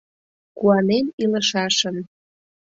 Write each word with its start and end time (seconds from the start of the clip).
Куанен 0.57 1.05
илышашын. 1.23 1.97